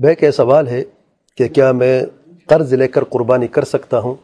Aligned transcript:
بھائی 0.00 0.14
کا 0.14 0.32
سوال 0.32 0.68
ہے 0.68 0.84
کہ 1.36 1.48
کیا 1.48 1.72
میں 1.72 2.02
قرض 2.46 2.72
لے 2.72 2.88
کر 2.88 3.04
قربانی 3.04 3.46
کر 3.48 3.64
سکتا 3.64 3.98
ہوں؟ 3.98 4.14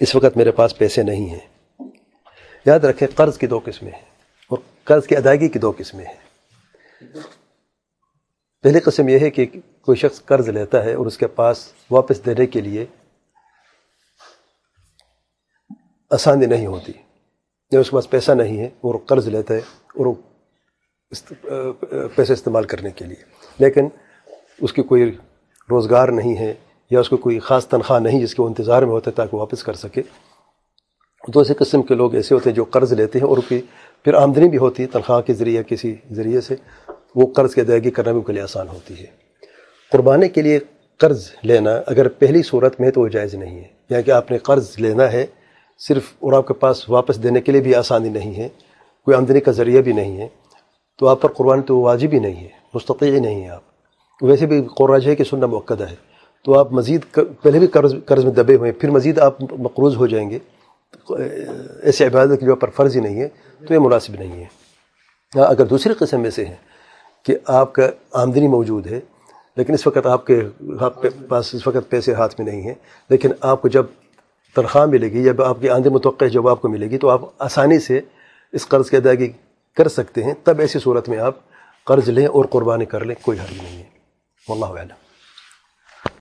اس 0.00 0.16
وقت 0.16 0.36
میرے 0.36 0.50
پاس 0.50 0.78
پیسے 0.78 1.02
نہیں 1.02 1.34
ہیں۔ 1.34 1.90
یاد 2.66 2.80
رکھیں 2.80 3.08
قرض 3.16 3.38
کی 3.38 3.46
دو 3.46 3.60
قسمیں 3.64 3.92
ہیں 3.92 4.04
اور 4.48 4.58
قرض 4.84 5.06
کی 5.06 5.16
ادائیگی 5.16 5.48
کی 5.48 5.58
دو 5.58 5.72
قسمیں 5.78 6.04
ہیں۔ 6.04 6.14
پہلی 8.62 8.80
قسم 8.80 9.08
یہ 9.08 9.18
ہے 9.18 9.30
کہ 9.30 9.46
کوئی 9.82 9.96
شخص 9.96 10.24
قرض 10.24 10.48
لیتا 10.48 10.84
ہے 10.84 10.94
اور 10.94 11.06
اس 11.06 11.18
کے 11.18 11.26
پاس 11.26 11.72
واپس 11.90 12.26
دینے 12.26 12.46
کے 12.46 12.60
لیے 12.60 12.86
آسانی 16.10 16.46
نہیں 16.46 16.66
ہوتی۔ 16.66 16.92
یا 17.72 17.80
اس 17.80 17.90
کے 17.90 17.96
پاس 17.96 18.10
پیسہ 18.10 18.32
نہیں 18.32 18.58
ہے 18.58 18.66
اور 18.66 18.94
قرض 19.06 19.28
لیتا 19.28 19.54
ہے 19.54 19.60
اور 19.96 20.14
پیسے 22.14 22.32
استعمال 22.32 22.64
کرنے 22.64 22.90
کے 22.90 23.04
لیے۔ 23.04 23.24
لیکن 23.58 23.88
اس 24.60 24.72
کی 24.72 24.82
کوئی 24.82 25.16
روزگار 25.70 26.08
نہیں 26.08 26.36
ہے 26.36 26.54
یا 26.90 27.00
اس 27.00 27.08
کو 27.08 27.16
کوئی 27.16 27.38
خاص 27.38 27.66
تنخواہ 27.66 28.00
نہیں 28.00 28.20
جس 28.20 28.34
کے 28.34 28.42
وہ 28.42 28.48
انتظار 28.48 28.82
میں 28.82 28.90
ہوتا 28.90 29.10
ہے 29.10 29.16
تاکہ 29.16 29.36
واپس 29.36 29.62
کر 29.62 29.72
سکے۔ 29.72 30.02
تو 31.32 31.40
ایسے 31.40 31.54
قسم 31.54 31.82
کے 31.82 31.94
لوگ 31.94 32.14
ایسے 32.14 32.34
ہوتے 32.34 32.50
ہیں 32.50 32.56
جو 32.56 32.64
قرض 32.64 32.92
لیتے 32.92 33.18
ہیں 33.18 33.26
اور 33.26 33.38
کی 33.48 33.62
پھر 34.04 34.14
آمدنی 34.14 34.48
بھی 34.48 34.58
ہوتی 34.58 34.82
ہے، 34.82 34.88
تنخواہ 34.88 35.20
کے 35.20 35.32
ذریعے 35.32 35.62
کسی 35.62 35.96
ذریعے 36.12 36.40
سے 36.40 36.54
وہ 37.14 37.26
قرض 37.36 37.54
کی 37.54 37.60
ادائیگی 37.60 37.90
کرنا 37.90 38.12
بھی 38.12 38.20
ان 38.20 38.24
کے 38.24 38.32
لیے 38.32 38.42
آسان 38.42 38.68
ہوتی 38.68 39.00
ہے۔ 39.00 39.06
قربانے 39.92 40.28
کے 40.28 40.42
لیے 40.42 40.58
قرض 40.98 41.30
لینا 41.42 41.70
اگر 41.86 42.08
پہلی 42.08 42.42
صورت 42.42 42.80
میں 42.80 42.90
تو 42.90 43.00
وہ 43.00 43.08
جائز 43.08 43.34
نہیں 43.34 43.56
ہے۔ 43.56 43.68
یعنی 43.90 44.02
کہ 44.02 44.10
آپ 44.10 44.30
نے 44.30 44.38
قرض 44.38 44.74
لینا 44.78 45.12
ہے، 45.12 45.26
صرف 45.78 46.02
اور 46.18 46.32
آپ 46.32 46.48
کے 46.48 46.54
پاس 46.54 46.90
واپس 46.90 47.22
دینے 47.22 47.40
کے 47.40 47.52
لیے 47.52 47.60
بھی 47.60 47.74
آسانی 47.74 48.08
نہیں 48.08 48.34
ہے، 48.34 48.48
کوئی 49.04 49.16
آمدنی 49.16 49.40
کا 49.40 49.52
ذریعہ 49.52 49.82
بھی 49.82 49.92
نہیں 49.92 50.16
ہے، 50.16 50.28
تو 50.98 51.08
آپ 51.08 51.22
پر 51.22 51.32
قربانی 51.32 51.62
تو 51.62 51.80
واجب 51.80 52.08
ہی 52.12 52.18
نہیں 52.18 52.36
ہے 52.36 52.48
مستقل 52.74 53.14
ہی 53.14 53.20
نہیں 53.20 53.44
ہے 53.44 53.48
آپ۔ 53.48 53.67
ویسے 54.22 54.46
بھی 54.46 54.62
قرآج 54.76 55.08
ہے 55.08 55.16
کہ 55.16 55.24
سننا 55.24 55.46
موقع 55.46 55.74
ہے۔ 55.90 55.94
تو 56.44 56.58
آپ 56.58 56.72
مزید 56.72 57.00
پہلے 57.42 57.58
بھی 57.58 57.66
قرض 57.66 57.94
قرض 58.06 58.24
میں 58.24 58.32
دبے 58.32 58.54
ہوئے 58.56 58.70
ہیں 58.70 58.80
پھر 58.80 58.90
مزید 58.90 59.18
آپ 59.18 59.42
مقروض 59.58 59.96
ہو 59.96 60.06
جائیں 60.06 60.30
گے۔ 60.30 60.38
ایسے 61.82 62.06
عبادت 62.06 62.40
کی 62.40 62.46
جو 62.46 62.56
پر 62.56 62.70
فرض 62.70 62.96
ہی 62.96 63.00
نہیں 63.00 63.20
ہے 63.20 63.28
تو 63.66 63.74
یہ 63.74 63.78
مناسب 63.78 64.14
نہیں 64.18 64.32
ہے۔ 64.32 64.46
ہاں، 65.36 65.44
اگر 65.44 65.64
دوسری 65.64 65.92
قسم 65.94 66.20
میں 66.20 66.30
سے 66.30 66.44
ہے 66.44 66.54
کہ 67.22 67.36
آپ 67.46 67.72
کا 67.72 67.88
آمدنی 68.12 68.48
موجود 68.48 68.86
ہے 68.86 69.00
لیکن 69.56 69.74
اس 69.74 69.86
وقت 69.86 70.06
آپ 70.06 70.26
کے 70.26 70.40
پاس 71.28 71.54
اس 71.54 71.66
وقت 71.66 71.90
پیسے 71.90 72.14
ہاتھ 72.14 72.40
میں 72.40 72.52
نہیں 72.52 72.62
ہیں 72.62 72.74
لیکن 73.10 73.30
آپ 73.40 73.62
کو 73.62 73.68
جب 73.68 73.86
تنخواہ 74.54 74.86
ملے 74.86 75.12
گی 75.12 75.24
یا 75.26 75.32
آپ 75.44 75.56
کی 75.60 75.68
آمدنی 75.68 75.94
متوقع 75.94 76.24
جب 76.24 76.48
آپ 76.48 76.60
کو 76.60 76.68
ملے 76.68 76.90
گی 76.90 76.98
تو 76.98 77.08
آپ 77.08 77.20
آسانی 77.38 77.78
سے 77.78 78.00
اس 78.52 78.68
قرض 78.68 78.90
کی 78.90 78.96
ادائیگی 78.96 79.32
کر 79.76 79.88
سکتے 79.88 80.24
ہیں۔ 80.24 80.34
تب 80.44 80.58
ایسی 80.58 80.78
صورت 80.78 81.08
میں 81.08 81.18
آپ 81.18 81.34
قرض 81.84 82.08
لیں 82.08 82.26
اور 82.26 82.44
قربانی 82.44 82.84
کر 82.84 83.04
لیں 83.04 83.14
کوئی 83.22 83.38
حل 83.38 83.56
نہیں 83.62 83.77
والله 84.48 84.76
أعلم. 84.78 85.07